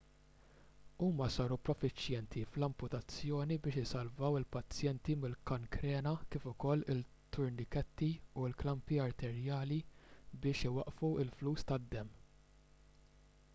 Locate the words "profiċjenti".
1.67-2.41